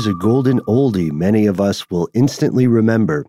[0.00, 3.26] Here's a golden oldie many of us will instantly remember.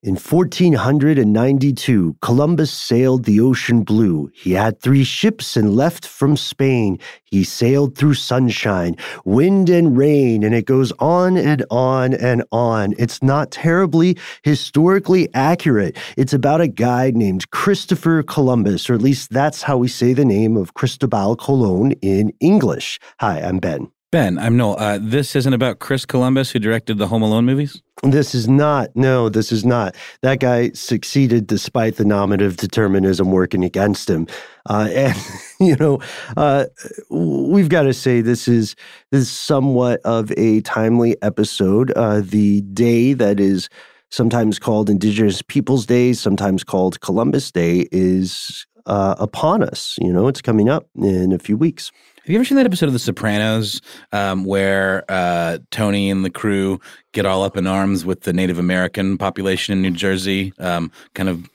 [0.00, 4.30] In 1492, Columbus sailed the ocean blue.
[4.32, 7.00] He had three ships and left from Spain.
[7.24, 12.94] He sailed through sunshine, wind, and rain, and it goes on and on and on.
[12.96, 15.96] It's not terribly historically accurate.
[16.16, 20.24] It's about a guy named Christopher Columbus, or at least that's how we say the
[20.24, 23.00] name of Cristobal Colon in English.
[23.18, 23.90] Hi, I'm Ben.
[24.14, 24.78] Ben, I'm Noel.
[24.78, 27.82] Uh, this isn't about Chris Columbus, who directed the Home Alone movies?
[28.04, 28.94] This is not.
[28.94, 29.96] No, this is not.
[30.22, 34.28] That guy succeeded despite the nominative determinism working against him.
[34.70, 35.18] Uh, and,
[35.58, 35.98] you know,
[36.36, 36.66] uh,
[37.10, 38.76] we've got to say this is,
[39.10, 41.90] this is somewhat of a timely episode.
[41.96, 43.68] Uh, the day that is
[44.12, 49.96] sometimes called Indigenous Peoples Day, sometimes called Columbus Day, is uh, upon us.
[50.00, 51.90] You know, it's coming up in a few weeks.
[52.24, 56.30] Have you ever seen that episode of The Sopranos um, where uh, Tony and the
[56.30, 56.80] crew
[57.12, 61.28] get all up in arms with the Native American population in New Jersey, um, kind
[61.28, 61.46] of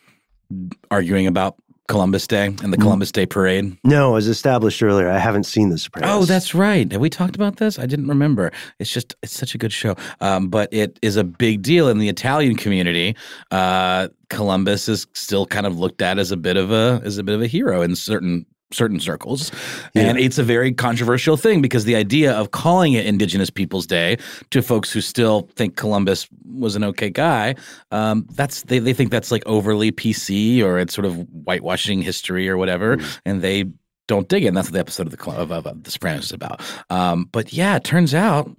[0.91, 1.55] arguing about
[1.87, 2.81] Columbus Day and the Mm.
[2.83, 3.75] Columbus Day parade?
[3.83, 6.11] No, as established earlier, I haven't seen The Sopranos.
[6.11, 6.91] Oh, that's right.
[6.91, 7.79] Have we talked about this?
[7.79, 8.51] I didn't remember.
[8.77, 9.95] It's just it's such a good show.
[10.21, 13.15] Um, but it is a big deal in the Italian community.
[13.49, 17.23] Uh, Columbus is still kind of looked at as a bit of a as a
[17.23, 19.51] bit of a hero in certain certain circles.
[19.95, 24.17] And it's a very controversial thing because the idea of calling it Indigenous Peoples Day
[24.51, 27.55] to folks who still think Columbus was an okay guy,
[27.91, 31.15] um, that's they, they think that's like overly PC or it's sort of
[31.45, 32.97] whitewashing history or whatever.
[33.25, 33.65] And they
[34.07, 34.47] don't dig it.
[34.47, 36.61] And that's what the episode of the of, of The Sopranos is about.
[36.89, 38.51] Um, but yeah, it turns out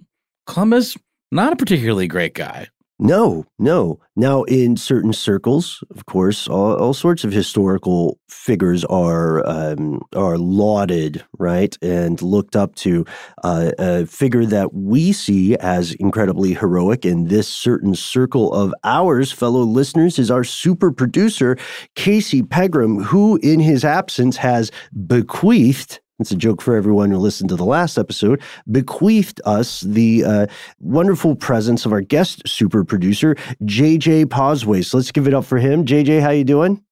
[0.46, 0.96] Columbus
[1.32, 2.68] not a particularly great guy.
[3.02, 3.98] No, no.
[4.14, 10.36] Now, in certain circles, of course, all, all sorts of historical figures are um, are
[10.36, 13.06] lauded, right, and looked up to.
[13.42, 19.32] Uh, a figure that we see as incredibly heroic in this certain circle of ours,
[19.32, 21.56] fellow listeners, is our super producer
[21.94, 24.70] Casey Pegram, who, in his absence, has
[25.06, 28.42] bequeathed it's a joke for everyone who listened to the last episode.
[28.70, 30.46] Bequeathed us the uh,
[30.78, 34.84] wonderful presence of our guest super producer, JJ Posway.
[34.84, 35.84] So let's give it up for him.
[35.84, 36.84] JJ, how you doing?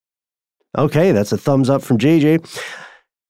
[0.76, 2.44] Okay, that's a thumbs up from JJ.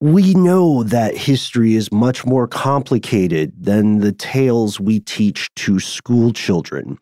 [0.00, 6.32] We know that history is much more complicated than the tales we teach to school
[6.32, 6.98] children.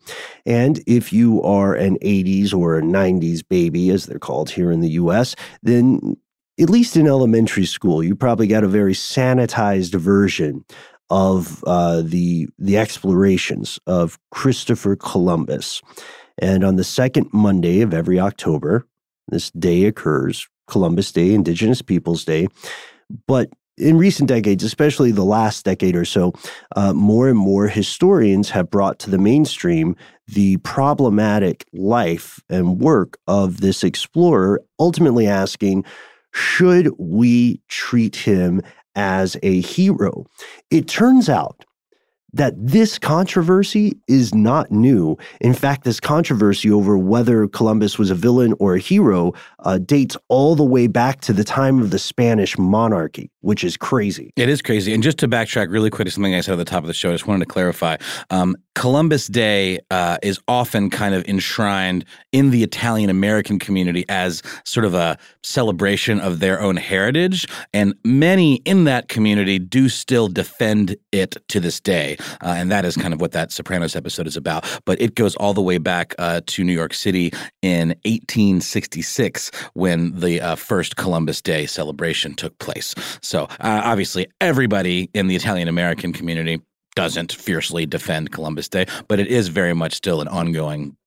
[0.47, 4.81] And if you are an 80s or a 90s baby, as they're called here in
[4.81, 6.17] the US, then
[6.59, 10.65] at least in elementary school, you probably got a very sanitized version
[11.09, 15.81] of uh, the the explorations of Christopher Columbus.
[16.39, 18.85] And on the second Monday of every October,
[19.29, 22.47] this day occurs, Columbus Day, Indigenous Peoples Day.
[23.27, 26.33] But in recent decades, especially the last decade or so,
[26.75, 29.95] uh, more and more historians have brought to the mainstream
[30.27, 35.85] the problematic life and work of this explorer, ultimately asking,
[36.37, 38.61] should we treat him
[38.95, 40.27] as a hero?
[40.69, 41.65] It turns out
[42.33, 45.17] that this controversy is not new.
[45.39, 50.17] In fact, this controversy over whether Columbus was a villain or a hero uh, dates
[50.27, 54.31] all the way back to the time of the Spanish monarchy, which is crazy.
[54.35, 54.93] It is crazy.
[54.93, 56.93] And just to backtrack really quick to something I said at the top of the
[56.93, 57.97] show, I just wanted to clarify.
[58.29, 64.43] Um, Columbus Day uh, is often kind of enshrined in the Italian American community as
[64.65, 67.47] sort of a celebration of their own heritage.
[67.73, 72.16] And many in that community do still defend it to this day.
[72.41, 74.65] Uh, and that is kind of what that Sopranos episode is about.
[74.85, 77.31] But it goes all the way back uh, to New York City
[77.61, 82.93] in 1866 when the uh, first Columbus Day celebration took place.
[83.21, 86.61] So uh, obviously, everybody in the Italian American community
[86.95, 90.97] doesn't fiercely defend Columbus Day, but it is very much still an ongoing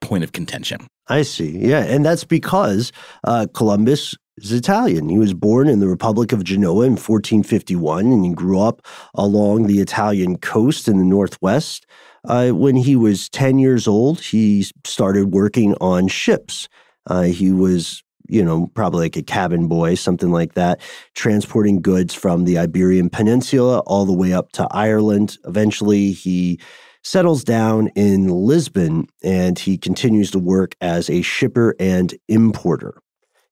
[0.00, 0.86] point of contention.
[1.08, 1.58] I see.
[1.58, 1.84] Yeah.
[1.84, 2.92] And that's because
[3.24, 5.08] uh, Columbus is Italian.
[5.08, 9.66] He was born in the Republic of Genoa in 1451 and he grew up along
[9.66, 11.86] the Italian coast in the Northwest.
[12.24, 16.68] Uh, when he was 10 years old, he started working on ships.
[17.06, 20.80] Uh, he was you know, probably like a cabin boy, something like that,
[21.14, 25.36] transporting goods from the Iberian Peninsula all the way up to Ireland.
[25.46, 26.60] Eventually, he
[27.02, 33.02] settles down in Lisbon and he continues to work as a shipper and importer.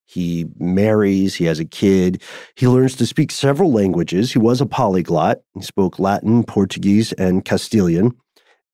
[0.09, 2.23] He marries, he has a kid,
[2.57, 4.33] he learns to speak several languages.
[4.33, 8.17] He was a polyglot, he spoke Latin, Portuguese, and Castilian,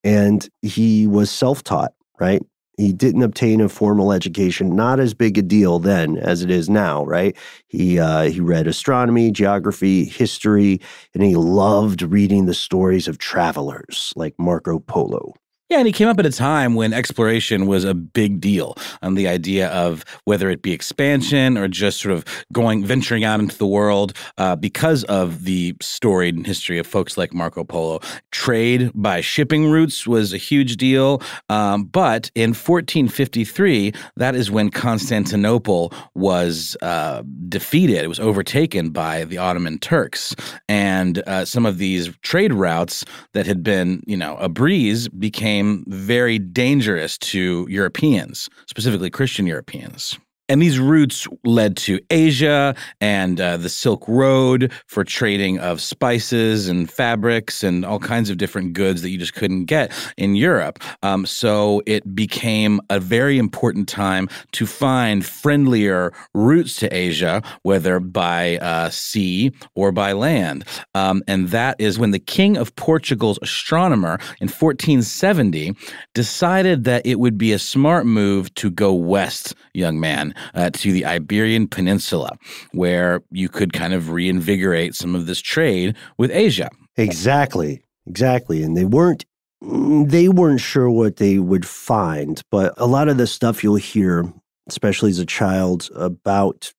[0.05, 2.43] and he was self taught, right?
[2.77, 6.69] he didn't obtain a formal education not as big a deal then as it is
[6.69, 7.37] now right?
[7.69, 10.81] He uh, he read astronomy geography history
[11.15, 15.35] and he loved reading the stories of travelers like marco polo
[15.71, 18.77] yeah, and he came up at a time when exploration was a big deal.
[19.01, 23.41] And the idea of whether it be expansion or just sort of going, venturing out
[23.41, 28.01] into the world uh, because of the storied history of folks like Marco Polo.
[28.31, 31.23] Trade by shipping routes was a huge deal.
[31.49, 38.05] Um, but in 1453, that is when Constantinople was uh, defeated.
[38.05, 40.37] It was overtaken by the Ottoman Turks.
[40.69, 43.03] And uh, some of these trade routes
[43.33, 49.47] that had been, you know, a breeze became became very dangerous to Europeans, specifically Christian
[49.47, 50.19] Europeans.
[50.46, 56.69] And these routes led to Asia and uh, the Silk Road for trading of spices
[56.69, 60.81] and fabrics and all kinds of different goods that you just couldn't get in Europe.
[61.02, 67.99] Um, so it became a very important time to find friendlier routes to Asia, whether
[67.99, 70.67] by uh, sea or by land.
[70.94, 75.75] Um, and that is when the King of Portugal's astronomer in 1470
[76.12, 80.93] decided that it would be a smart move to go west, young man uh, to
[80.93, 82.37] the Iberian Peninsula,
[82.73, 86.71] where you could kind of reinvigorate some of this trade with Asia.
[86.97, 88.63] Exactly, exactly.
[88.63, 89.25] And they weren't
[89.63, 93.77] mm, they weren't sure what they would find, but a lot of the stuff you'll
[93.77, 94.33] hear,
[94.69, 96.73] especially as a child, about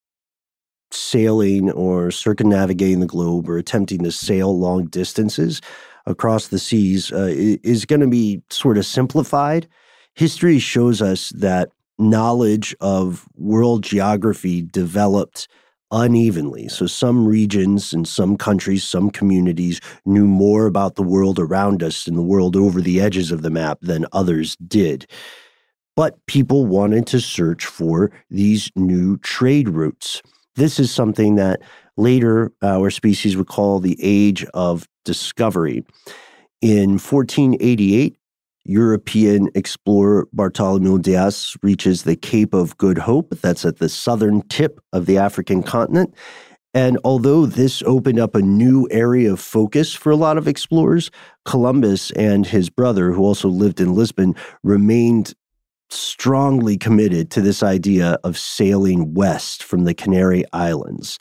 [0.92, 5.62] sailing or circumnavigating the globe or attempting to sail long distances
[6.06, 9.68] across the seas uh, is going to be sort of simplified.
[10.13, 15.47] History shows us that knowledge of world geography developed
[15.92, 16.68] unevenly.
[16.68, 22.07] So, some regions and some countries, some communities knew more about the world around us
[22.07, 25.05] and the world over the edges of the map than others did.
[25.96, 30.22] But people wanted to search for these new trade routes.
[30.55, 31.62] This is something that
[31.98, 35.86] later our species would call the age of discovery.
[36.62, 38.17] In 1488,
[38.65, 43.36] European explorer Bartholomew Dias reaches the Cape of Good Hope.
[43.41, 46.13] That's at the southern tip of the African continent.
[46.74, 51.10] And although this opened up a new area of focus for a lot of explorers,
[51.45, 55.34] Columbus and his brother, who also lived in Lisbon, remained
[55.89, 61.19] strongly committed to this idea of sailing west from the Canary Islands.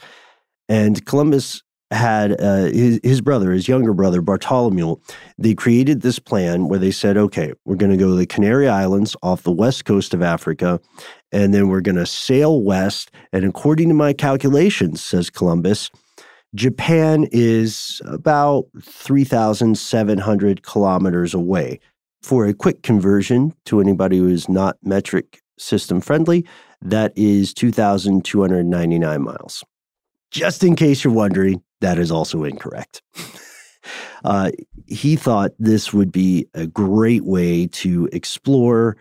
[0.68, 1.62] And Columbus
[1.94, 4.96] had uh, his, his brother, his younger brother, Bartholomew,
[5.38, 8.68] they created this plan where they said, okay, we're going to go to the Canary
[8.68, 10.80] Islands off the west coast of Africa,
[11.32, 13.10] and then we're going to sail west.
[13.32, 15.90] And according to my calculations, says Columbus,
[16.54, 21.80] Japan is about 3,700 kilometers away.
[22.22, 26.46] For a quick conversion to anybody who is not metric system friendly,
[26.80, 29.62] that is 2,299 miles.
[30.30, 33.02] Just in case you're wondering, that is also incorrect.
[34.24, 34.50] uh,
[34.86, 38.96] he thought this would be a great way to explore.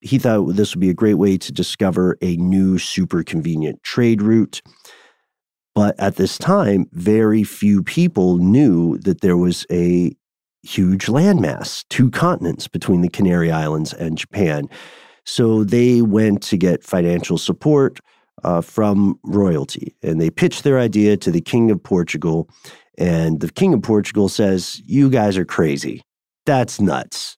[0.00, 4.22] He thought this would be a great way to discover a new super convenient trade
[4.22, 4.62] route.
[5.74, 10.16] But at this time, very few people knew that there was a
[10.62, 14.68] huge landmass, two continents between the Canary Islands and Japan.
[15.26, 18.00] So they went to get financial support
[18.44, 22.48] uh, from royalty and they pitched their idea to the King of Portugal.
[22.98, 26.02] And the King of Portugal says, You guys are crazy.
[26.46, 27.36] That's nuts.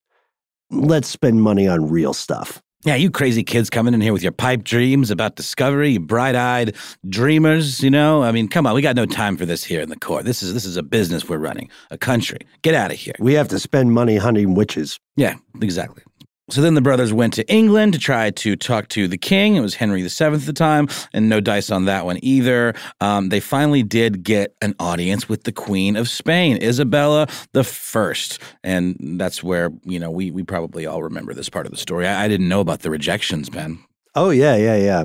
[0.70, 2.62] Let's spend money on real stuff.
[2.84, 6.76] Yeah, you crazy kids coming in here with your pipe dreams about discovery, you bright-eyed
[7.08, 8.22] dreamers, you know?
[8.22, 10.26] I mean, come on, we got no time for this here in the court.
[10.26, 12.40] This is this is a business we're running, a country.
[12.60, 13.14] Get out of here.
[13.18, 15.00] We have to spend money hunting witches.
[15.16, 16.02] Yeah, exactly.
[16.50, 19.56] So then the brothers went to England to try to talk to the king.
[19.56, 22.74] It was Henry VII at the time, and no dice on that one either.
[23.00, 27.26] Um, they finally did get an audience with the Queen of Spain, Isabella
[27.62, 31.78] First, and that's where you know we we probably all remember this part of the
[31.78, 32.06] story.
[32.06, 33.78] I, I didn't know about the rejections, Ben.
[34.14, 35.04] Oh yeah, yeah, yeah.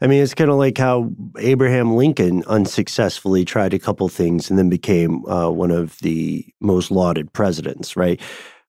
[0.00, 4.58] I mean, it's kind of like how Abraham Lincoln unsuccessfully tried a couple things and
[4.58, 8.20] then became uh, one of the most lauded presidents, right?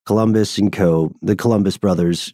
[0.05, 2.33] Columbus and co, the Columbus brothers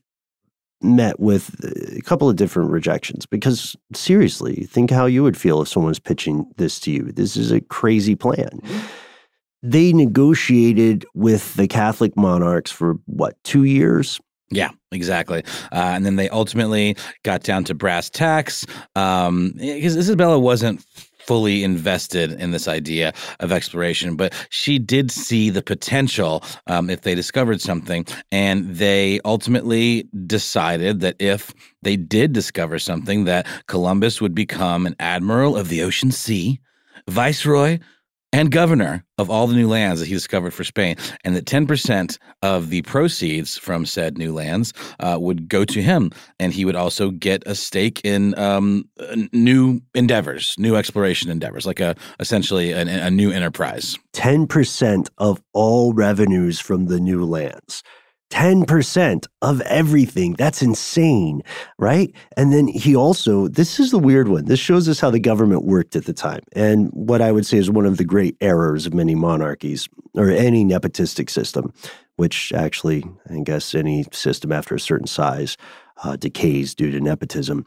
[0.82, 1.64] met with
[1.98, 6.50] a couple of different rejections because seriously, think how you would feel if someone's pitching
[6.58, 7.12] this to you.
[7.12, 8.50] This is a crazy plan.
[8.64, 8.88] Mm-hmm.
[9.64, 14.20] They negotiated with the Catholic monarchs for what, two years?
[14.50, 15.44] Yeah, exactly.
[15.72, 18.66] Uh, and then they ultimately got down to brass tacks.
[18.96, 20.84] Um, because Isabella wasn't
[21.26, 27.02] fully invested in this idea of exploration, but she did see the potential um, if
[27.02, 28.06] they discovered something.
[28.32, 34.96] And they ultimately decided that if they did discover something, that Columbus would become an
[35.00, 36.60] admiral of the ocean sea,
[37.08, 37.80] viceroy
[38.34, 42.18] and governor of all the new lands that he discovered for Spain, and that 10%
[42.42, 46.12] of the proceeds from said new lands uh, would go to him.
[46.40, 48.90] And he would also get a stake in um,
[49.34, 53.98] new endeavors, new exploration endeavors, like a essentially a, a new enterprise.
[54.14, 57.84] 10% of all revenues from the new lands.
[58.32, 60.34] 10% of everything.
[60.34, 61.44] That's insane,
[61.78, 62.12] right?
[62.38, 64.46] And then he also, this is the weird one.
[64.46, 66.42] This shows us how the government worked at the time.
[66.54, 70.30] And what I would say is one of the great errors of many monarchies or
[70.30, 71.74] any nepotistic system,
[72.16, 75.58] which actually, I guess, any system after a certain size
[76.04, 77.66] uh, decays due to nepotism.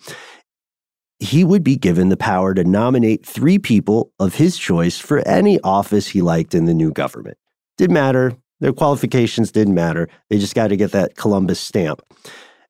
[1.21, 5.61] He would be given the power to nominate three people of his choice for any
[5.61, 7.39] office he liked in the new government.
[7.77, 10.09] Didn't matter their qualifications didn't matter.
[10.31, 12.01] They just got to get that Columbus stamp.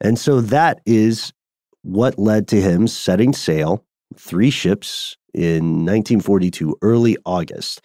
[0.00, 1.32] And so that is
[1.82, 3.84] what led to him setting sail,
[4.16, 7.80] three ships in 1942, early August.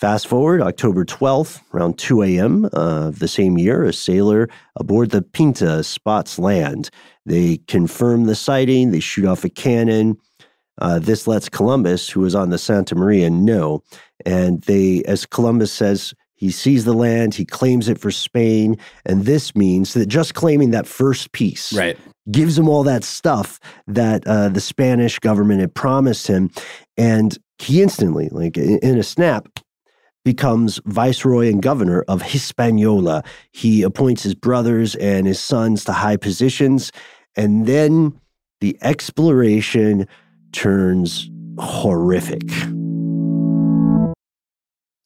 [0.00, 2.70] Fast forward, October 12th, around 2 a.m.
[2.72, 6.88] of the same year, a sailor aboard the Pinta spots land.
[7.26, 10.16] They confirm the sighting, they shoot off a cannon.
[10.78, 13.82] Uh, this lets Columbus, who is on the Santa Maria, know.
[14.24, 18.76] And they, as Columbus says, he sees the land, he claims it for Spain,
[19.06, 21.98] and this means that just claiming that first piece right.
[22.30, 26.50] gives him all that stuff that uh, the Spanish government had promised him,
[26.98, 29.48] and he instantly, like in a snap,
[30.24, 33.22] becomes viceroy and governor of Hispaniola.
[33.52, 36.92] He appoints his brothers and his sons to high positions,
[37.34, 38.20] and then
[38.60, 40.06] the exploration
[40.52, 42.42] turns horrific.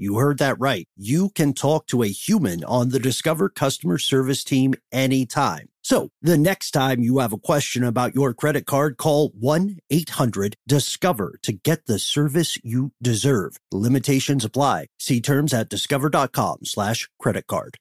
[0.00, 0.88] you heard that right.
[0.96, 5.68] You can talk to a human on the Discover customer service team anytime.
[5.82, 11.52] So the next time you have a question about your credit card, call 1-800-DISCOVER to
[11.52, 13.58] get the service you deserve.
[13.70, 14.86] Limitations apply.
[14.98, 17.76] See terms at discover.com slash credit card.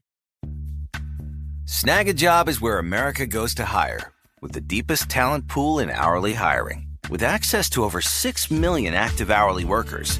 [1.65, 4.11] Snagajob is where America goes to hire
[4.41, 6.85] with the deepest talent pool in hourly hiring.
[7.09, 10.19] With access to over 6 million active hourly workers,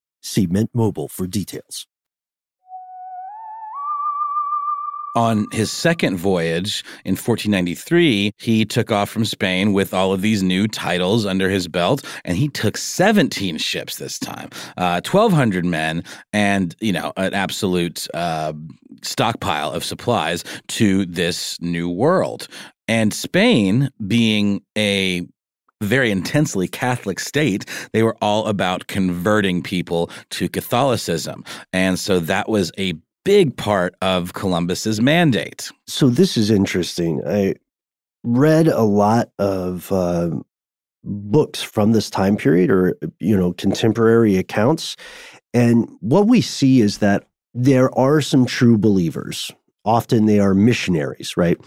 [0.21, 1.87] See Mint Mobile for details.
[5.15, 10.41] On his second voyage in 1493, he took off from Spain with all of these
[10.41, 16.01] new titles under his belt, and he took 17 ships this time, uh, 1,200 men,
[16.31, 18.53] and you know an absolute uh,
[19.01, 22.47] stockpile of supplies to this new world.
[22.87, 25.27] And Spain, being a
[25.81, 31.43] very intensely Catholic state, they were all about converting people to Catholicism.
[31.73, 35.71] And so that was a big part of Columbus's mandate.
[35.87, 37.21] So this is interesting.
[37.27, 37.55] I
[38.23, 40.29] read a lot of uh,
[41.03, 44.95] books from this time period or you know contemporary accounts
[45.53, 49.51] and what we see is that there are some true believers
[49.83, 51.57] often they are missionaries right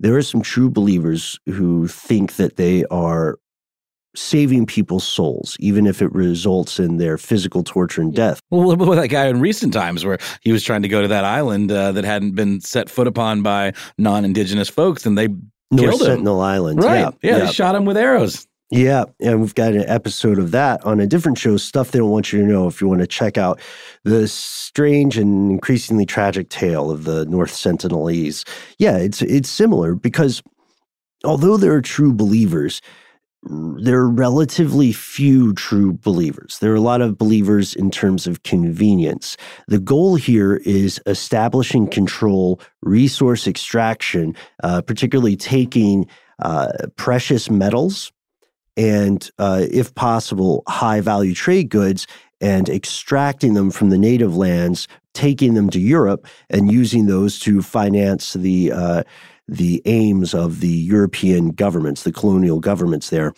[0.00, 3.38] there are some true believers who think that they are
[4.16, 8.40] saving people's souls, even if it results in their physical torture and death.
[8.50, 11.08] Well, what about that guy in recent times where he was trying to go to
[11.08, 15.90] that island uh, that hadn't been set foot upon by non-indigenous folks, and they North
[15.90, 16.06] killed him.
[16.06, 16.82] Sentinel Island.
[16.82, 16.98] Right?
[16.98, 17.44] Yeah, Yeah, yeah.
[17.44, 18.46] they shot him with arrows.
[18.72, 22.10] Yeah, and we've got an episode of that on a different show, Stuff They Don't
[22.10, 23.60] Want You to Know, if you want to check out
[24.04, 28.48] the strange and increasingly tragic tale of the North Sentinelese.
[28.78, 30.40] Yeah, it's it's similar because
[31.24, 32.80] although they're true believers,
[33.42, 36.58] there are relatively few true believers.
[36.58, 39.36] There are a lot of believers in terms of convenience.
[39.66, 46.06] The goal here is establishing control, resource extraction, uh, particularly taking
[46.42, 48.12] uh, precious metals
[48.76, 52.06] and, uh, if possible, high value trade goods
[52.40, 57.62] and extracting them from the native lands, taking them to Europe, and using those to
[57.62, 59.02] finance the uh,
[59.50, 63.34] the aims of the European governments, the colonial governments there.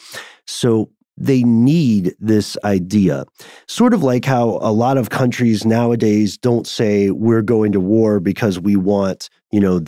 [0.46, 3.24] So they need this idea.
[3.66, 8.18] Sort of like how a lot of countries nowadays don't say we're going to war
[8.18, 9.82] because we want, you know,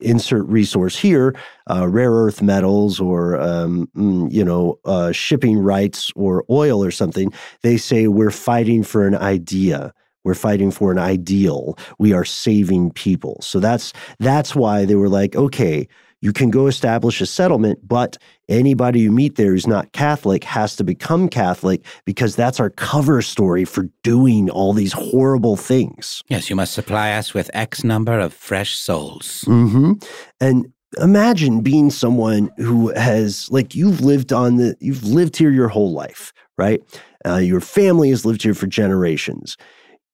[0.00, 1.34] insert resource here,
[1.70, 6.90] uh, rare earth metals or, um, mm, you know, uh, shipping rights or oil or
[6.90, 7.32] something.
[7.62, 9.92] They say we're fighting for an idea.
[10.24, 11.78] We're fighting for an ideal.
[11.98, 13.38] We are saving people.
[13.42, 15.88] So that's that's why they were like, okay,
[16.20, 20.76] you can go establish a settlement, but anybody you meet there who's not Catholic has
[20.76, 26.22] to become Catholic because that's our cover story for doing all these horrible things.
[26.28, 29.42] Yes, you must supply us with X number of fresh souls.
[29.46, 29.92] hmm
[30.40, 35.68] And imagine being someone who has, like, you've lived on the, you've lived here your
[35.68, 36.82] whole life, right?
[37.24, 39.56] Uh, your family has lived here for generations.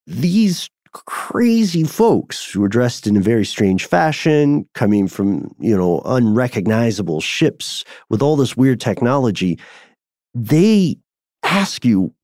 [0.06, 6.00] These crazy folks who are dressed in a very strange fashion, coming from, you know,
[6.04, 9.58] unrecognizable ships with all this weird technology,
[10.34, 10.96] they
[11.42, 12.14] ask you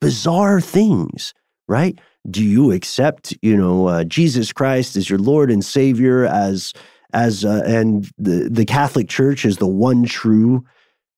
[0.00, 1.34] bizarre things,
[1.66, 1.98] right?
[2.30, 6.72] Do you accept, you know, uh, Jesus Christ as your Lord and Savior, as
[7.12, 10.64] as uh, and the the Catholic Church is the one true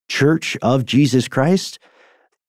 [0.09, 1.79] church of Jesus Christ?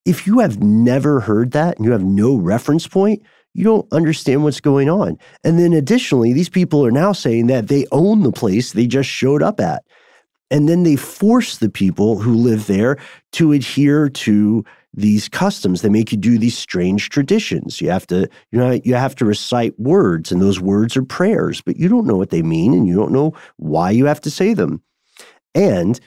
[0.04, 3.22] If you have never heard that and you have no reference point,
[3.58, 5.18] you don't understand what's going on.
[5.42, 9.10] And then additionally, these people are now saying that they own the place they just
[9.10, 9.82] showed up at.
[10.48, 12.98] And then they force the people who live there
[13.32, 15.82] to adhere to these customs.
[15.82, 17.80] They make you do these strange traditions.
[17.80, 21.60] You have to, you know, you have to recite words, and those words are prayers,
[21.60, 24.30] but you don't know what they mean and you don't know why you have to
[24.30, 24.80] say them.
[25.56, 25.98] And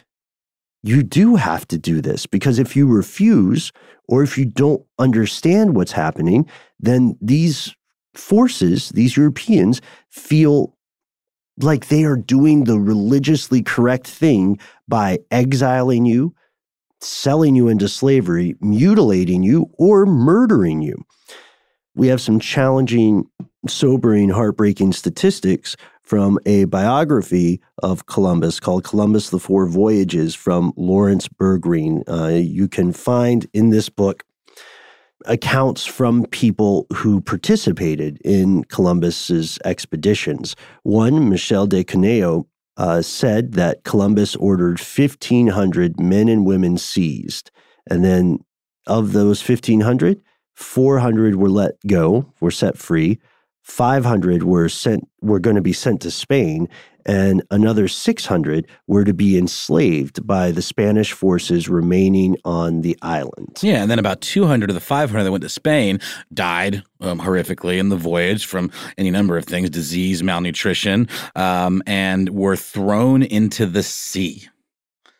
[0.83, 3.71] you do have to do this because if you refuse
[4.07, 7.75] or if you don't understand what's happening, then these
[8.15, 10.75] forces, these Europeans, feel
[11.59, 16.33] like they are doing the religiously correct thing by exiling you,
[16.99, 20.95] selling you into slavery, mutilating you, or murdering you.
[21.93, 23.25] we have some challenging,
[23.67, 25.75] sobering, heartbreaking statistics
[26.11, 32.03] from a biography of Columbus called Columbus the Four Voyages from Laurence Bergreen.
[32.05, 34.25] Uh, you can find in this book
[35.23, 40.53] accounts from people who participated in Columbus's expeditions.
[40.83, 42.45] One, Michel de Cuneo,
[42.75, 47.51] uh, said that Columbus ordered 1,500 men and women seized.
[47.89, 48.39] And then
[48.85, 50.21] of those 1,500,
[50.55, 53.17] 400 were let go, were set free.
[53.63, 56.67] 500 were sent were going to be sent to Spain
[57.05, 63.59] and another 600 were to be enslaved by the Spanish forces remaining on the island.
[63.61, 65.99] Yeah, and then about 200 of the 500 that went to Spain
[66.33, 72.29] died um, horrifically in the voyage from any number of things disease, malnutrition, um, and
[72.29, 74.47] were thrown into the sea.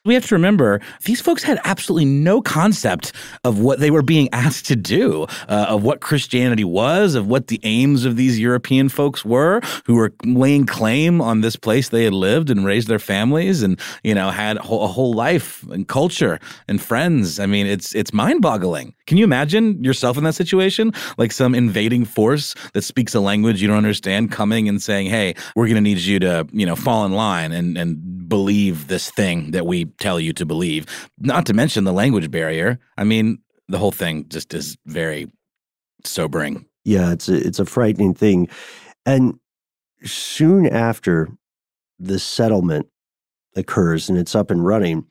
[0.04, 3.12] We have to remember these folks had absolutely no concept
[3.44, 7.48] of what they were being asked to do, uh, of what Christianity was, of what
[7.48, 12.04] the aims of these European folks were, who were laying claim on this place they
[12.04, 16.40] had lived and raised their families, and you know had a whole, life and culture
[16.68, 17.40] and friends.
[17.40, 18.96] I mean, it's it's mind boggling.
[19.12, 23.62] Can you imagine yourself in that situation, like some invading force that speaks a language
[23.62, 26.78] you don't understand coming and saying, "Hey, we're going to need you to you know
[26.78, 30.86] fall in line and and believe this thing that we tell you to believe.
[31.20, 32.80] Not to mention the language barrier.
[32.98, 35.30] I mean, the whole thing just is very
[36.06, 36.66] sobering.
[36.86, 38.48] Yeah, it's a, it's a frightening thing.
[39.06, 39.38] And
[40.06, 41.28] soon after
[42.00, 42.88] the settlement
[43.58, 45.06] occurs and it's up and running,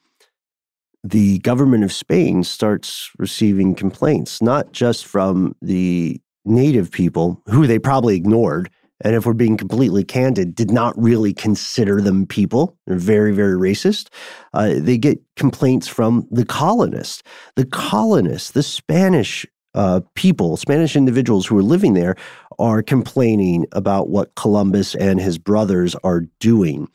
[1.02, 7.78] the government of Spain starts receiving complaints, not just from the native people who they
[7.78, 8.70] probably ignored
[9.02, 12.76] and if we're being completely candid, did not really consider them people.
[12.86, 14.08] They're very, very racist.
[14.52, 17.22] Uh, they get complaints from the colonists.
[17.56, 22.16] The colonists, the Spanish uh, people, Spanish individuals who are living there,
[22.58, 26.88] are complaining about what Columbus and his brothers are doing.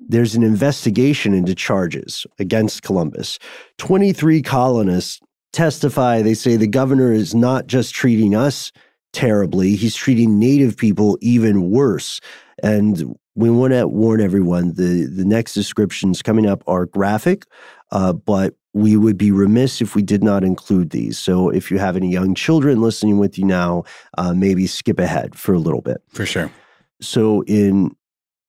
[0.00, 3.38] There's an investigation into charges against Columbus.
[3.78, 5.20] 23 colonists
[5.52, 6.22] testify.
[6.22, 8.72] They say the governor is not just treating us
[9.12, 9.76] terribly.
[9.76, 12.20] He's treating native people even worse.
[12.62, 17.44] And we want to warn everyone the, the next descriptions coming up are graphic,
[17.90, 21.18] uh, but we would be remiss if we did not include these.
[21.18, 23.84] So if you have any young children listening with you now,
[24.16, 26.02] uh, maybe skip ahead for a little bit.
[26.12, 26.52] For sure.
[27.00, 27.96] So in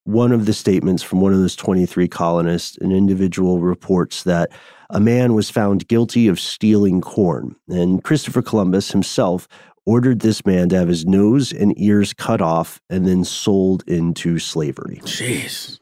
[0.04, 4.50] one of the statements from one of those 23 colonists, an individual reports that
[4.90, 7.56] a man was found guilty of stealing corn.
[7.70, 9.48] And Christopher Columbus himself
[9.86, 14.40] ordered this man to have his nose and ears cut off and then sold into
[14.40, 15.00] slavery.
[15.04, 15.80] Jeez.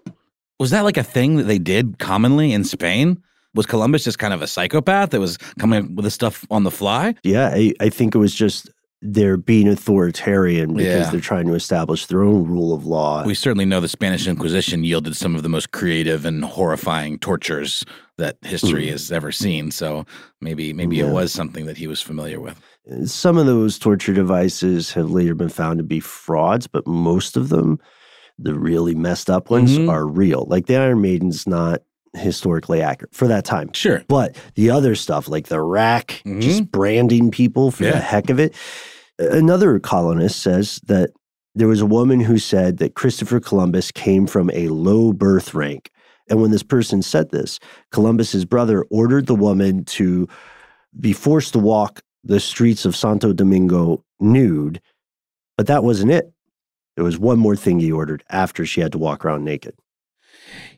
[0.59, 3.21] Was that like a thing that they did commonly in Spain?
[3.55, 6.63] Was Columbus just kind of a psychopath that was coming up with this stuff on
[6.63, 7.15] the fly?
[7.23, 8.69] Yeah, I, I think it was just
[9.01, 11.09] they're being authoritarian because Yeah.
[11.11, 13.23] they're trying to establish their own rule of law.
[13.25, 17.85] We certainly know the Spanish Inquisition yielded some of the most creative and horrifying tortures
[18.17, 18.91] that history Mm.
[18.91, 19.71] has ever seen.
[19.71, 20.05] So
[20.41, 21.05] maybe maybe Yeah.
[21.07, 22.59] it was something that he was familiar with.
[23.05, 27.47] Some of those torture devices have later been found to be frauds, but most of
[27.49, 27.79] them,
[28.37, 29.89] the really messed up ones, Mhm.
[29.89, 30.45] are real.
[30.49, 31.81] Like the Iron Maiden's not
[32.15, 33.71] historically accurate for that time.
[33.73, 34.03] Sure.
[34.07, 36.41] But the other stuff, like the rack, Mhm.
[36.41, 37.91] just branding people for Yeah.
[37.91, 38.55] the heck of it.
[39.17, 41.11] Another colonist says that
[41.55, 45.91] there was a woman who said that Christopher Columbus came from a low birth rank.
[46.29, 47.59] And when this person said this,
[47.91, 50.27] Columbus's brother ordered the woman to
[50.99, 54.79] be forced to walk the streets of Santo Domingo nude.
[55.57, 56.31] But that wasn't it.
[56.95, 59.73] There was one more thing he ordered after she had to walk around naked.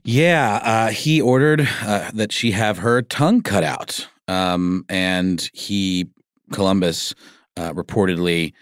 [0.04, 6.08] Yeah, uh, he ordered uh, that she have her tongue cut out, um, and he
[6.52, 7.14] Columbus
[7.56, 8.54] uh, reportedly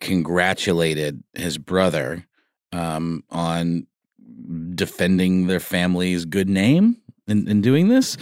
[0.00, 2.26] congratulated his brother
[2.72, 3.86] um, on
[4.74, 6.96] defending their family's good name
[7.28, 8.16] in, in doing this.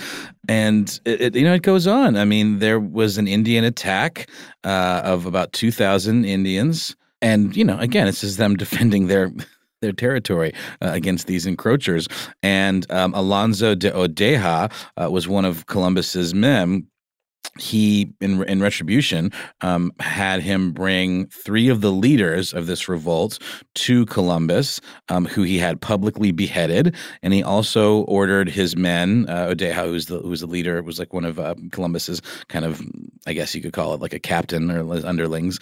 [0.49, 2.17] And it, it- you know it goes on.
[2.17, 4.29] I mean, there was an Indian attack
[4.63, 9.33] uh, of about two thousand Indians, and you know, again, it's just them defending their
[9.83, 12.11] their territory uh, against these encroachers.
[12.43, 16.87] And um, Alonso de Odeja uh, was one of Columbus's men.
[17.59, 23.39] He, in in retribution, um, had him bring three of the leaders of this revolt
[23.75, 29.49] to Columbus, um, who he had publicly beheaded, and he also ordered his men, uh,
[29.49, 32.81] Odeja, who's the who's the leader, was like one of uh, Columbus's kind of,
[33.27, 35.59] I guess you could call it like a captain or underlings.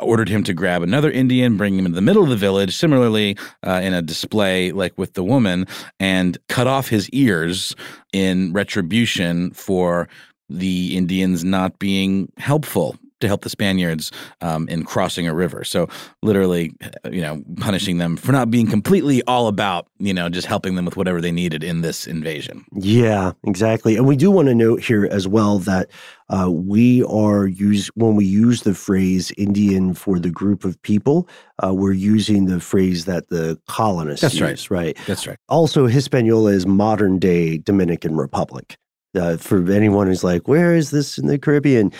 [0.00, 3.36] Ordered him to grab another Indian, bring him into the middle of the village, similarly
[3.66, 5.66] uh, in a display like with the woman,
[6.00, 7.74] and cut off his ears
[8.12, 10.08] in retribution for
[10.48, 15.64] the Indians not being helpful to help the Spaniards um, in crossing a river.
[15.64, 15.88] So
[16.22, 16.72] literally,
[17.10, 20.84] you know, punishing them for not being completely all about, you know, just helping them
[20.84, 22.64] with whatever they needed in this invasion.
[22.72, 23.96] Yeah, exactly.
[23.96, 25.90] And we do want to note here as well that
[26.28, 31.28] uh, we are use when we use the phrase Indian for the group of people,
[31.62, 34.70] uh, we're using the phrase that the colonists That's right.
[34.70, 34.98] right?
[35.06, 35.38] That's right.
[35.48, 38.76] Also, Hispaniola is modern day Dominican Republic.
[39.14, 41.92] Uh, for anyone who's like, where is this in the Caribbean?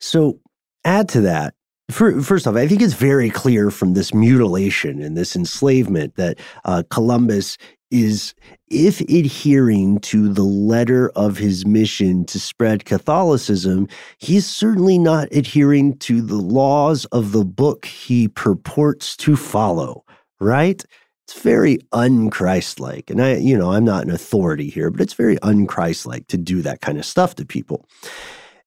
[0.00, 0.40] So,
[0.86, 1.54] add to that.
[1.90, 6.82] First off, I think it's very clear from this mutilation and this enslavement that uh,
[6.90, 7.58] Columbus
[7.92, 8.34] is,
[8.68, 13.86] if adhering to the letter of his mission to spread Catholicism,
[14.18, 20.04] he's certainly not adhering to the laws of the book he purports to follow,
[20.40, 20.84] right?
[21.28, 23.10] It's very unchristlike.
[23.10, 26.62] And I, you know, I'm not an authority here, but it's very unchristlike to do
[26.62, 27.86] that kind of stuff to people.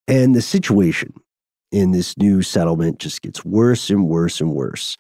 [0.08, 1.14] And the situation
[1.72, 4.98] in this new settlement just gets worse and worse and worse.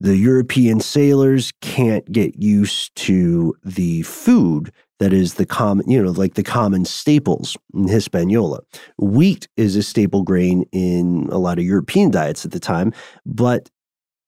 [0.00, 6.10] The European sailors can't get used to the food that is the common, you know,
[6.10, 8.60] like the common staples in Hispaniola.
[8.98, 12.92] Wheat is a staple grain in a lot of European diets at the time,
[13.26, 13.70] but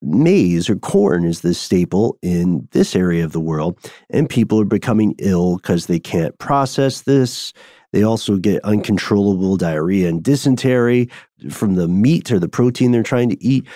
[0.02, 3.78] maize or corn is the staple in this area of the world.
[4.10, 7.52] And people are becoming ill because they can't process this.
[7.92, 11.08] They also get uncontrollable diarrhea and dysentery
[11.50, 13.66] from the meat or the protein they're trying to eat.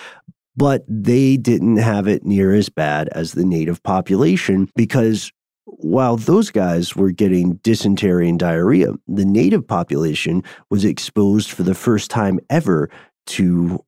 [0.55, 5.31] But they didn't have it near as bad as the native population because
[5.65, 11.75] while those guys were getting dysentery and diarrhea, the native population was exposed for the
[11.75, 12.89] first time ever
[13.27, 13.83] to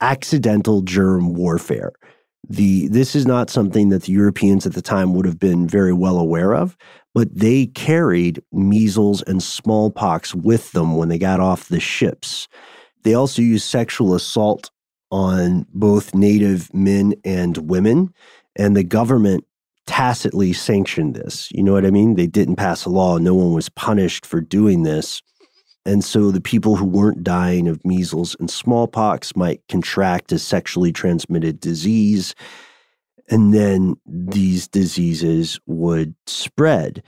[0.00, 1.92] accidental germ warfare.
[2.48, 5.92] The this is not something that the Europeans at the time would have been very
[5.92, 6.76] well aware of,
[7.12, 12.46] but they carried measles and smallpox with them when they got off the ships.
[13.02, 14.70] They also used sexual assault
[15.10, 18.12] on both native men and women,
[18.56, 19.44] and the government
[19.86, 21.48] tacitly sanctioned this.
[21.52, 22.14] You know what I mean?
[22.14, 25.22] They didn't pass a law, no one was punished for doing this.
[25.86, 30.90] And so the people who weren't dying of measles and smallpox might contract a sexually
[30.92, 32.34] transmitted disease.
[33.28, 37.04] And then these diseases would spread.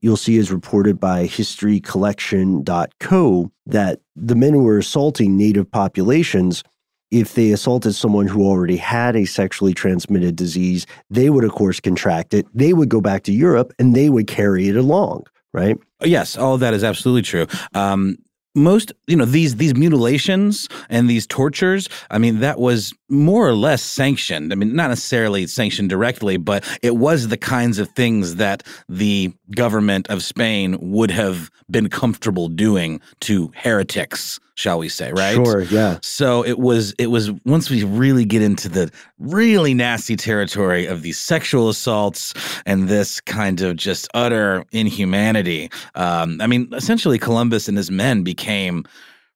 [0.00, 6.62] You'll see, as reported by historycollection.co, that the men who were assaulting native populations,
[7.10, 11.80] if they assaulted someone who already had a sexually transmitted disease, they would, of course,
[11.80, 12.46] contract it.
[12.54, 15.78] They would go back to Europe and they would carry it along, right?
[16.02, 17.46] Yes, all of that is absolutely true.
[17.74, 18.18] Um,
[18.54, 23.54] most you know these these mutilations and these tortures i mean that was more or
[23.54, 28.36] less sanctioned i mean not necessarily sanctioned directly but it was the kinds of things
[28.36, 35.12] that the government of spain would have been comfortable doing to heretics shall we say
[35.12, 35.98] right Sure, yeah.
[36.02, 41.02] so it was it was once we really get into the really nasty territory of
[41.02, 42.34] these sexual assaults
[42.66, 45.70] and this kind of just utter inhumanity.
[45.94, 48.84] Um, I mean, essentially, Columbus and his men became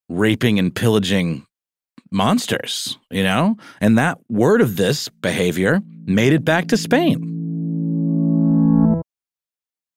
[0.09, 1.47] raping and pillaging
[2.11, 3.57] monsters, you know?
[3.81, 7.46] And that word of this behavior made it back to Spain.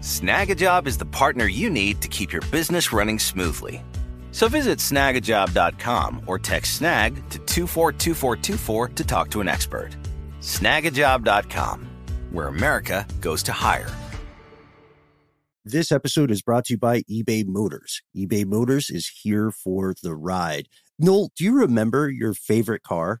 [0.00, 3.84] Snagajob is the partner you need to keep your business running smoothly.
[4.32, 9.90] So visit snagajob.com or text snag to 242424 to talk to an expert.
[10.40, 11.86] Snagajob.com,
[12.30, 13.90] where America goes to hire.
[15.66, 18.00] This episode is brought to you by eBay Motors.
[18.16, 20.68] eBay Motors is here for the ride.
[20.98, 23.20] Noel, do you remember your favorite car?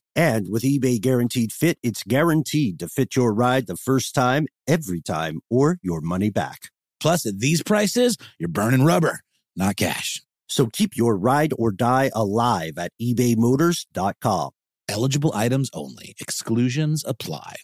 [0.15, 5.01] And with eBay Guaranteed Fit, it's guaranteed to fit your ride the first time, every
[5.01, 6.69] time, or your money back.
[6.99, 9.21] Plus, at these prices, you're burning rubber,
[9.55, 10.21] not cash.
[10.49, 14.51] So keep your ride or die alive at ebaymotors.com.
[14.89, 16.13] Eligible items only.
[16.19, 17.55] Exclusions apply.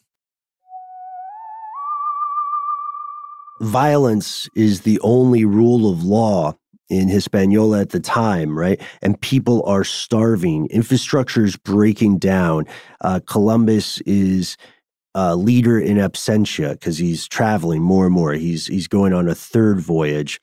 [3.59, 6.55] Violence is the only rule of law
[6.89, 8.81] in Hispaniola at the time, right?
[9.01, 10.67] And people are starving.
[10.67, 12.65] Infrastructure is breaking down.
[13.01, 14.57] Uh, Columbus is
[15.13, 18.33] a leader in absentia because he's traveling more and more.
[18.33, 20.39] He's he's going on a third voyage,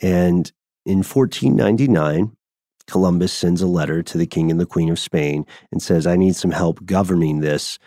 [0.00, 0.50] and
[0.86, 2.36] in 1499,
[2.86, 6.16] Columbus sends a letter to the king and the queen of Spain and says, "I
[6.16, 7.78] need some help governing this,"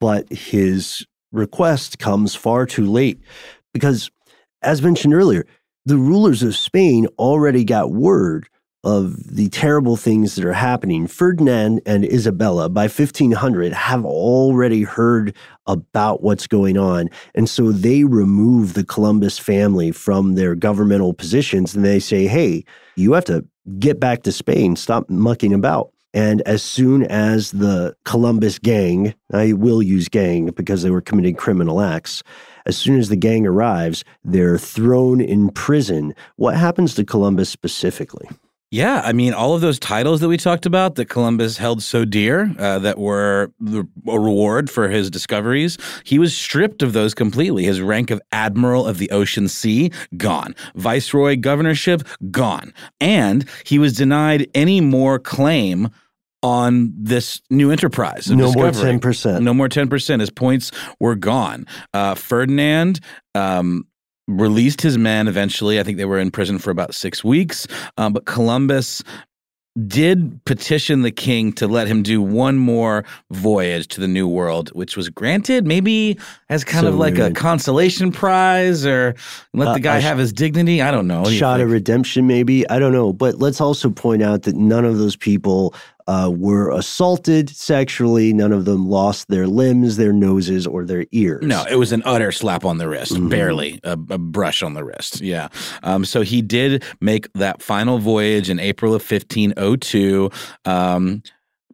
[0.00, 3.20] but his request comes far too late
[3.74, 4.10] because,
[4.62, 5.44] as mentioned earlier,
[5.84, 8.48] the rulers of Spain already got word
[8.84, 11.06] of the terrible things that are happening.
[11.06, 17.08] Ferdinand and Isabella by 1500 have already heard about what's going on.
[17.34, 22.64] And so they remove the Columbus family from their governmental positions and they say, hey,
[22.96, 23.44] you have to
[23.78, 25.91] get back to Spain, stop mucking about.
[26.14, 31.34] And as soon as the Columbus gang, I will use gang because they were committing
[31.34, 32.22] criminal acts,
[32.66, 36.14] as soon as the gang arrives, they're thrown in prison.
[36.36, 38.28] What happens to Columbus specifically?
[38.70, 42.06] Yeah, I mean, all of those titles that we talked about that Columbus held so
[42.06, 47.12] dear, uh, that were the, a reward for his discoveries, he was stripped of those
[47.12, 47.64] completely.
[47.64, 50.54] His rank of Admiral of the Ocean Sea, gone.
[50.74, 52.72] Viceroy governorship, gone.
[52.98, 55.90] And he was denied any more claim
[56.42, 58.28] on this new enterprise.
[58.28, 59.42] Of No more 10%.
[59.42, 60.20] No more 10%.
[60.20, 61.66] His points were gone.
[61.94, 63.00] Uh, Ferdinand,
[63.34, 63.86] um,
[64.28, 65.80] released his men eventually.
[65.80, 67.66] I think they were in prison for about six weeks.
[67.98, 69.02] Um, but Columbus
[69.86, 74.68] did petition the king to let him do one more voyage to the New World,
[74.74, 76.18] which was granted maybe
[76.50, 79.14] as kind So of like a consolation prize or
[79.54, 80.82] let Uh, the guy sh- have his dignity.
[80.82, 81.22] I don't know.
[81.22, 82.68] What do Shot of redemption, maybe.
[82.68, 83.14] I don't know.
[83.14, 85.74] But let's also point out that none of those people
[86.06, 88.32] uh, were assaulted sexually.
[88.32, 91.42] None of them lost their limbs, their noses, or their ears.
[91.44, 93.30] No, it was an utter slap on the wrist, Mhm.
[93.30, 95.20] barely a, a brush on the wrist.
[95.20, 95.48] Yeah.
[95.82, 100.30] Um, so he did make that final voyage in April of 1502,
[100.64, 101.22] um,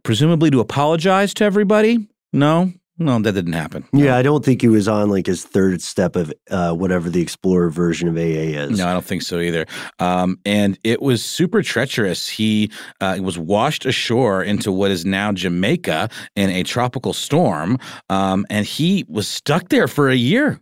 [0.03, 2.07] presumably to apologize to everybody.
[2.33, 3.85] No, no, that didn't happen.
[3.93, 7.21] Yeah, I don't think he was on like his third step of uh, whatever the
[7.21, 8.79] Explorer version of AA is.
[8.79, 9.67] No, I don't think so either.
[9.99, 12.29] Um, and it was super treacherous.
[12.29, 12.71] He
[13.01, 17.79] uh, was washed ashore into what is now Jamaica in a tropical storm,
[18.11, 20.61] um, and he was stuck there for a year.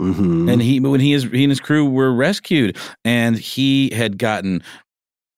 [0.00, 0.50] Mhm.
[0.52, 4.60] and he when he is he and his crew were rescued and he had gotten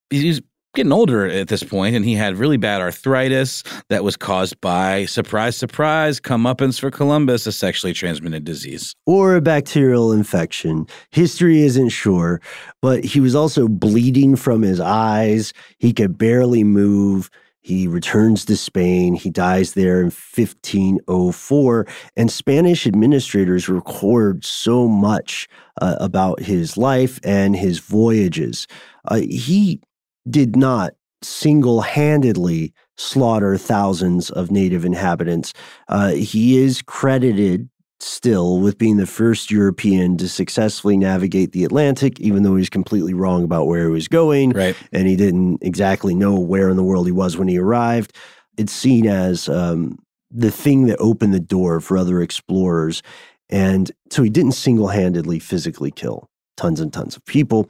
[0.09, 0.41] he was
[0.75, 5.05] getting older at this point and he had really bad arthritis that was caused by
[5.07, 10.87] surprise surprise comeuppance for columbus a sexually transmitted disease or a bacterial infection.
[11.11, 12.41] History isn't sure,
[12.83, 15.53] but he was also bleeding from his eyes.
[15.79, 17.31] He could barely move.
[17.61, 19.15] He returns to Spain.
[19.15, 21.87] He dies there in 1504.
[22.15, 25.49] And Spanish administrators record so much
[25.81, 28.67] uh, about his life and his voyages.
[29.07, 29.81] Uh, he
[30.29, 35.53] did not single handedly slaughter thousands of native inhabitants.
[35.89, 37.69] Uh, he is credited
[38.01, 43.15] still with being the first European to successfully navigate the Atlantic, even though he's completely
[43.15, 44.51] wrong about where he was going.
[44.51, 44.77] Right.
[44.93, 48.15] And he didn't exactly know where in the world he was when he arrived.
[48.59, 49.99] It's seen as um,
[50.31, 53.03] the thing that opened the door for other explorers.
[53.49, 57.69] And so he didn't single handedly physically kill tons and tons of people,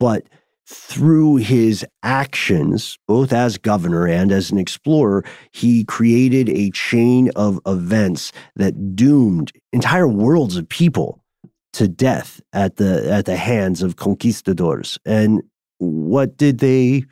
[0.00, 0.26] but
[0.68, 7.58] through his actions, both as governor and as an explorer, he created a chain of
[7.66, 11.24] events that doomed entire worlds of people
[11.72, 14.98] to death at the at the hands of conquistadors.
[15.06, 15.42] And
[15.78, 17.04] what did they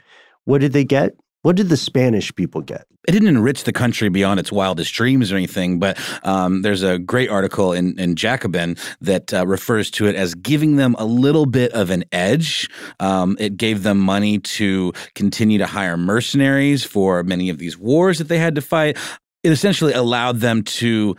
[0.44, 1.14] what did they get?
[1.46, 2.88] What did the Spanish people get?
[3.06, 6.98] It didn't enrich the country beyond its wildest dreams or anything, but um, there's a
[6.98, 11.46] great article in, in Jacobin that uh, refers to it as giving them a little
[11.46, 12.68] bit of an edge.
[12.98, 18.18] Um, it gave them money to continue to hire mercenaries for many of these wars
[18.18, 18.98] that they had to fight.
[19.44, 21.14] It essentially allowed them to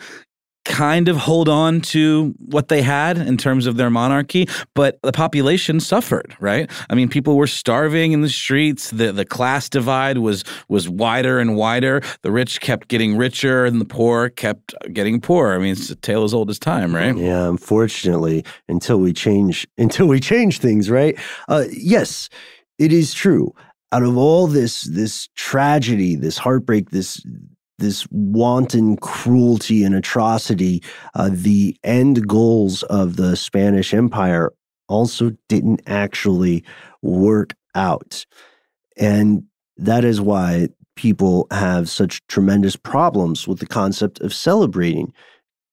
[0.67, 5.11] kind of hold on to what they had in terms of their monarchy, but the
[5.11, 6.69] population suffered, right?
[6.89, 8.91] I mean, people were starving in the streets.
[8.91, 12.01] The the class divide was was wider and wider.
[12.21, 15.55] The rich kept getting richer and the poor kept getting poorer.
[15.55, 17.15] I mean, it's a tale as old as time, right?
[17.15, 21.17] Yeah, unfortunately, until we change until we change things, right?
[21.47, 22.29] Uh, yes,
[22.77, 23.53] it is true.
[23.93, 27.25] Out of all this this tragedy, this heartbreak, this
[27.79, 30.81] this wanton cruelty and atrocity,
[31.13, 34.51] uh, the end goals of the Spanish Empire
[34.89, 36.63] also didn't actually
[37.01, 38.25] work out.
[38.97, 39.43] And
[39.77, 45.13] that is why people have such tremendous problems with the concept of celebrating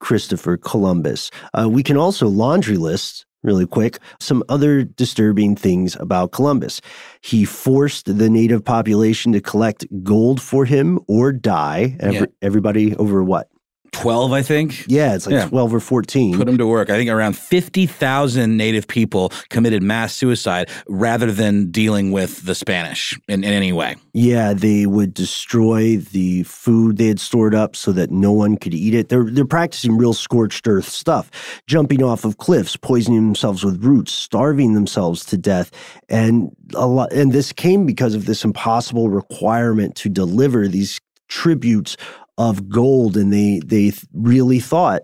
[0.00, 1.30] Christopher Columbus.
[1.58, 6.80] Uh, we can also laundry list really quick, some other disturbing things about Columbus.
[7.20, 11.96] He forced the native population to collect gold for him or die.
[12.00, 12.26] Every, yeah.
[12.42, 13.48] Everybody over what?
[13.94, 14.84] 12, I think.
[14.88, 15.48] Yeah, it's like yeah.
[15.48, 16.36] 12 or 14.
[16.36, 16.90] Put them to work.
[16.90, 23.18] I think around 50,000 native people committed mass suicide rather than dealing with the Spanish
[23.28, 23.96] in, in any way.
[24.12, 28.74] Yeah, they would destroy the food they had stored up so that no one could
[28.74, 29.08] eat it.
[29.08, 31.30] They're, they're practicing real scorched earth stuff,
[31.66, 35.70] jumping off of cliffs, poisoning themselves with roots, starving themselves to death.
[36.08, 41.96] And a lot, and this came because of this impossible requirement to deliver these tributes
[42.38, 45.02] of gold and they they really thought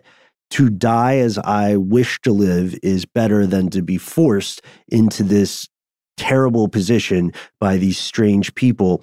[0.50, 5.68] to die as I wish to live is better than to be forced into this
[6.16, 9.02] terrible position by these strange people.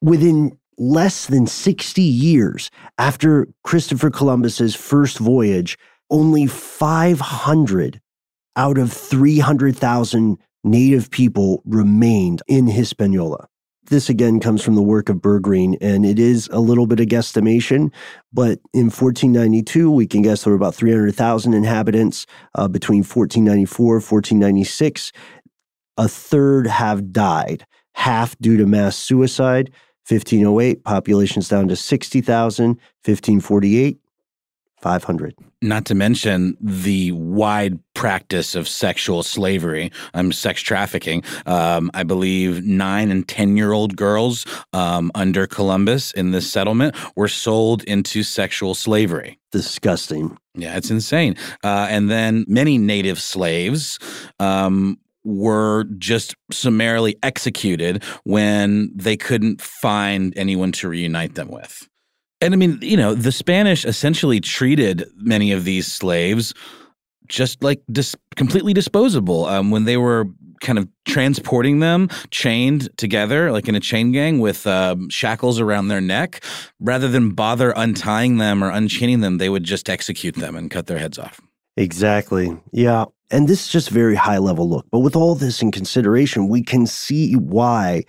[0.00, 5.78] Within less than 60 years after Christopher Columbus's first voyage,
[6.10, 8.00] only 500
[8.56, 13.48] out of 300,000 native people remained in Hispaniola.
[13.86, 17.06] This again comes from the work of Bergreen, and it is a little bit of
[17.06, 17.92] guesstimation.
[18.32, 22.26] But in 1492, we can guess there were about 300,000 inhabitants.
[22.54, 25.12] Uh, between 1494 1496,
[25.98, 29.72] a third have died, half due to mass suicide.
[30.08, 32.68] 1508, population's down to 60,000.
[33.04, 33.98] 1548,
[34.82, 35.34] 500.
[35.62, 41.22] Not to mention the wide practice of sexual slavery, um, sex trafficking.
[41.46, 46.96] Um, I believe nine and 10 year old girls um, under Columbus in this settlement
[47.16, 49.38] were sold into sexual slavery.
[49.52, 50.36] Disgusting.
[50.54, 51.36] Yeah, it's insane.
[51.62, 53.98] Uh, and then many native slaves
[54.40, 61.88] um, were just summarily executed when they couldn't find anyone to reunite them with.
[62.42, 66.52] And I mean, you know, the Spanish essentially treated many of these slaves
[67.28, 69.46] just like dis- completely disposable.
[69.46, 70.26] Um, when they were
[70.60, 75.86] kind of transporting them chained together, like in a chain gang with um, shackles around
[75.86, 76.42] their neck,
[76.80, 80.88] rather than bother untying them or unchaining them, they would just execute them and cut
[80.88, 81.40] their heads off.
[81.76, 82.56] Exactly.
[82.72, 83.04] Yeah.
[83.30, 84.86] And this is just very high level look.
[84.90, 88.02] But with all this in consideration, we can see why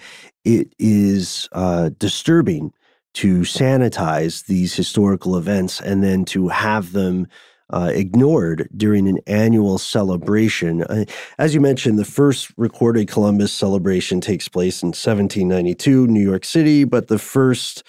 [0.44, 2.74] it is uh, disturbing
[3.14, 7.28] to sanitize these historical events and then to have them
[7.70, 10.84] uh, ignored during an annual celebration.
[10.84, 11.06] Uh,
[11.38, 16.84] as you mentioned, the first recorded Columbus celebration takes place in 1792, New York City,
[16.84, 17.84] but the first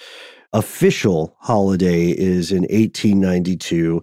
[0.55, 4.01] official holiday is in 1892.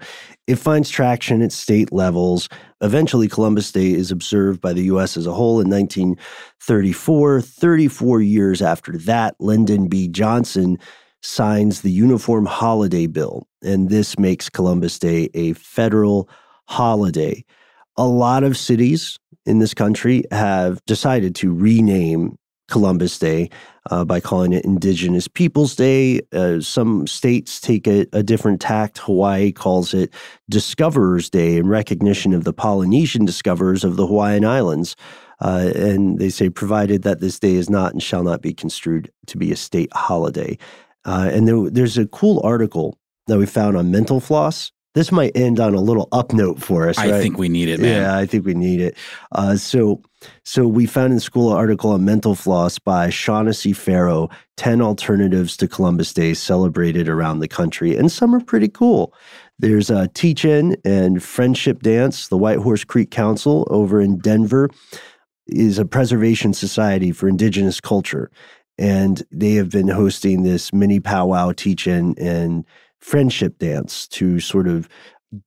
[0.47, 2.49] It finds traction at state levels.
[2.81, 5.15] Eventually, Columbus Day is observed by the U.S.
[5.15, 7.41] as a whole in 1934.
[7.41, 10.09] 34 years after that, Lyndon B.
[10.09, 10.77] Johnson
[11.21, 16.29] signs the Uniform Holiday Bill, and this makes Columbus Day a federal
[16.65, 17.43] holiday.
[17.97, 22.37] A lot of cities in this country have decided to rename
[22.71, 23.49] Columbus Day
[23.91, 26.21] uh, by calling it Indigenous Peoples Day.
[26.31, 28.99] Uh, some states take a, a, different tact.
[28.99, 30.13] Hawaii calls it
[30.49, 34.95] Discoverers Day in recognition of the Polynesian discoverers of the Hawaiian Islands.
[35.41, 39.11] Uh, and they say, provided that this day is not and shall not be construed
[39.25, 40.57] to be a state holiday.
[41.05, 42.97] Uh, and there, there's a cool article
[43.27, 46.89] that we found on Mental Floss this might end on a little up note for
[46.89, 46.97] us.
[46.97, 48.01] I think we need it, man.
[48.01, 48.97] Yeah, I think we need it.
[49.31, 50.01] Uh, so,
[50.43, 55.55] so we found in school an article on mental floss by Shaunacy Ferro, 10 alternatives
[55.57, 57.95] to Columbus Day celebrated around the country.
[57.95, 59.13] And some are pretty cool.
[59.59, 62.27] There's a teach-in and friendship dance.
[62.27, 64.69] The White Horse Creek Council over in Denver
[65.47, 68.29] is a preservation society for indigenous culture.
[68.81, 72.65] And they have been hosting this mini powwow teach-in and
[72.99, 74.89] friendship dance to sort of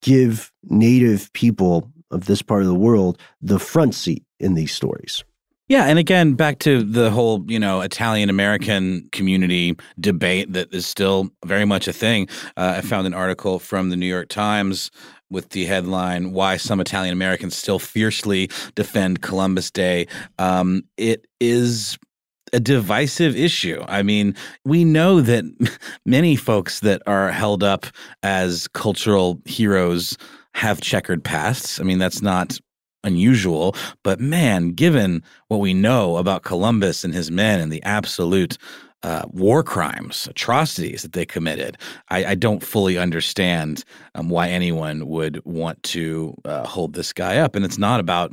[0.03, 5.25] give native people of this part of the world the front seat in these stories.
[5.67, 10.87] Yeah, and again, back to the whole, you know, Italian American community debate that is
[10.87, 12.29] still very much a thing.
[12.57, 14.93] Uh, I found an article from the New York Times
[15.29, 20.07] with the headline "Why Some Italian Americans Still Fiercely Defend Columbus Day."
[20.39, 21.99] Um, it is
[22.55, 23.85] a divisive issue.
[23.89, 24.35] I mean,
[24.65, 25.45] we know that
[26.07, 27.87] many folks that are held up
[28.23, 30.17] as cultural heroes
[30.55, 31.81] have checkered pasts.
[31.81, 32.59] I mean, that's not
[33.03, 38.57] unusual, but man, given what we know about Columbus and his men and the absolute
[39.03, 41.77] uh, war crimes, atrocities that they committed.
[42.09, 43.85] I, I don't fully understand
[44.15, 47.55] um, why anyone would want to uh, hold this guy up.
[47.55, 48.33] And it's not about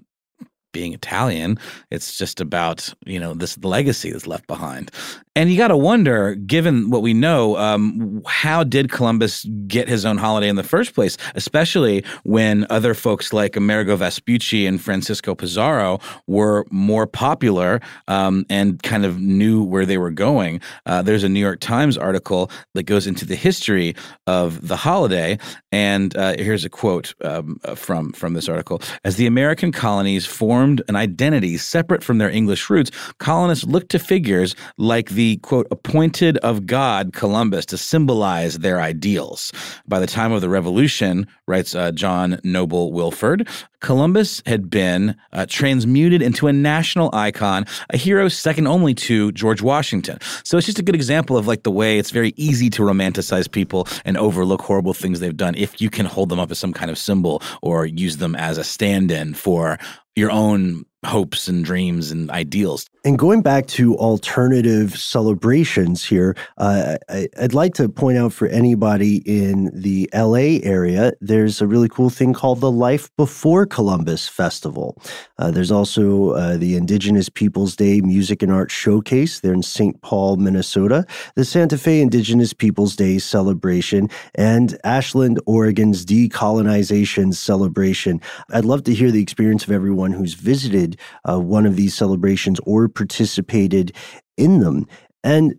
[0.72, 1.58] being Italian.
[1.90, 4.92] It's just about you know this legacy that's left behind,
[5.34, 10.06] and you got to wonder, given what we know, um, how did Columbus get his
[10.06, 11.18] own holiday in the first place?
[11.36, 17.80] Especially when other folks like Amerigo Vespucci and Francisco Pizarro were more popular
[18.10, 20.60] um, and kind of knew where they were going.
[20.86, 23.96] Uh, there's a New York Times article that goes into the history
[24.28, 25.38] of the holiday,
[25.72, 30.82] and uh, here's a quote um, from from this article: As the American colonies formed
[30.90, 36.38] an identity separate from their English roots, colonists looked to figures like the quote appointed
[36.40, 39.52] of God Columbus to symbolize their ideals.
[39.88, 43.48] By the time of the Revolution, writes uh, John Noble Wilford,
[43.82, 49.62] Columbus had been uh, transmuted into a national icon, a hero second only to George
[49.62, 50.20] Washington.
[50.44, 53.52] So it's just a good example of like the way it's very easy to romanticize
[53.52, 56.74] people and overlook horrible things they've done if you can hold them up as some
[56.74, 59.80] kind of symbol or use them as a stand-in for
[60.16, 62.88] your own hopes and dreams and ideals.
[63.04, 68.48] And going back to alternative celebrations here, uh, I, would like to point out for
[68.48, 74.28] anybody in the LA area, there's a really cool thing called the Life Before Columbus
[74.28, 75.02] Festival.
[75.40, 80.00] Uh, there's also uh, the Indigenous Peoples Day Music and Art Showcase there in St.
[80.04, 81.04] Paul, Minnesota,
[81.34, 88.22] the Santa Fe Indigenous Peoples Day celebration, and Ashland, Oregon's decolonization celebration.
[88.52, 90.98] I'd love to hear the experience of everyone who's visited
[91.30, 93.92] uh, one of these celebrations or participated
[94.38, 94.88] in them.
[95.24, 95.54] And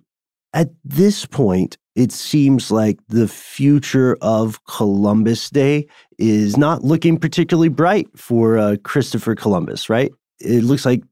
[0.52, 5.86] at this point, it seems like the future of Columbus Day
[6.18, 10.10] is not looking particularly bright for uh, Christopher Columbus, right?
[10.40, 11.02] It looks like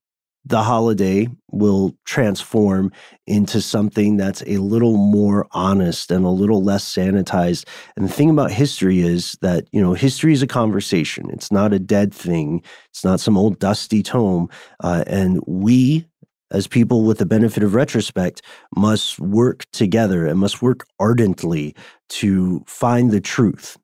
[0.44, 2.90] the holiday will transform
[3.26, 7.66] into something that's a little more honest and a little less sanitized.
[7.96, 11.30] And the thing about history is that, you know, history is a conversation.
[11.30, 12.62] It's not a dead thing.
[12.88, 14.48] It's not some old dusty tome.
[14.82, 16.06] Uh, and we,
[16.50, 18.42] as people with the benefit of retrospect,
[18.74, 21.74] must work together and must work ardently
[22.08, 23.76] to find the truth.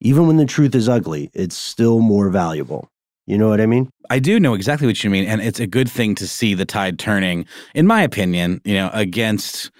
[0.00, 2.90] Even when the truth is ugly, it's still more valuable.
[3.30, 3.92] You know what I mean?
[4.10, 5.24] I do know exactly what you mean.
[5.24, 8.90] And it's a good thing to see the tide turning, in my opinion, you know,
[8.92, 9.70] against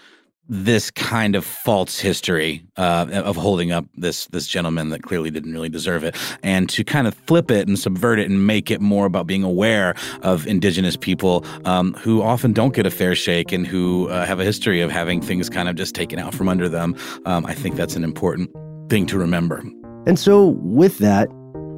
[0.49, 5.53] this kind of false history uh, of holding up this this gentleman that clearly didn't
[5.53, 8.81] really deserve it, and to kind of flip it and subvert it and make it
[8.81, 13.51] more about being aware of indigenous people um, who often don't get a fair shake
[13.51, 16.49] and who uh, have a history of having things kind of just taken out from
[16.49, 16.95] under them.
[17.27, 18.49] Um, I think that's an important
[18.89, 19.65] thing to remember.
[20.07, 21.29] And so, with that,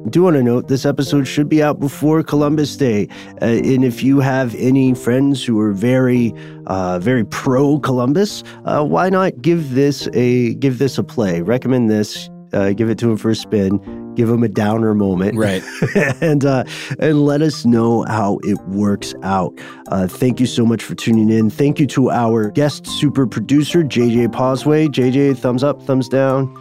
[0.09, 3.07] do want to note this episode should be out before Columbus Day,
[3.41, 6.33] uh, and if you have any friends who are very,
[6.67, 11.41] uh, very pro Columbus, uh, why not give this a give this a play?
[11.41, 12.29] Recommend this.
[12.53, 13.79] Uh, give it to him for a spin.
[14.13, 15.63] Give him a downer moment, Right.
[16.21, 16.65] and uh,
[16.99, 19.59] and let us know how it works out.
[19.87, 21.49] Uh, thank you so much for tuning in.
[21.49, 24.87] Thank you to our guest super producer JJ Posway.
[24.87, 26.53] JJ, thumbs up, thumbs down.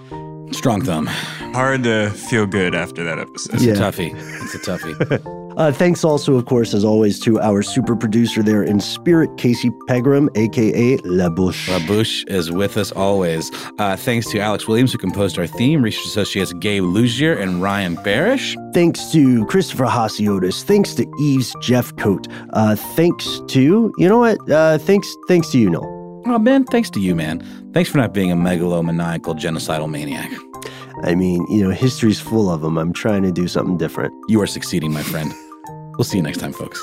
[0.53, 1.11] Strong thumb.
[1.55, 3.55] Hard to feel good after that episode.
[3.55, 3.75] It's Yeah.
[3.75, 4.15] a toughie.
[4.43, 5.39] It's a toughie.
[5.53, 9.71] Uh, thanks also, of course, as always, to our super producer there in spirit, Casey
[9.87, 11.69] Pegram, aka La Bouche.
[11.69, 13.51] LaBouche is with us always.
[13.79, 17.99] Uh, thanks to Alex Williams, who composed our theme, research associates Gabe Luzier and Ryan
[17.99, 18.57] Barish.
[18.73, 20.63] Thanks to Christopher Hasiotis.
[20.63, 22.33] Thanks to Eves Jeffcoat.
[22.55, 24.39] Uh, thanks to you know what?
[24.51, 26.23] Uh, thanks thanks to you, Noel.
[26.25, 27.41] Oh, man, thanks to you, man.
[27.75, 30.31] Thanks for not being a megalomaniacal genocidal maniac.
[31.05, 32.79] I mean, you know, history's full of them.
[32.79, 34.15] I'm trying to do something different.
[34.29, 35.33] You are succeeding, my friend.
[35.99, 36.83] We'll see you next time, folks.